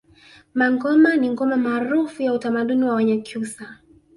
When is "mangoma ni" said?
0.53-1.29